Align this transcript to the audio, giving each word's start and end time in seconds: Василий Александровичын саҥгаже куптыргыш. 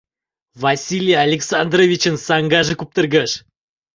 Василий 0.63 1.19
Александровичын 1.27 2.15
саҥгаже 2.25 2.73
куптыргыш. 2.77 3.31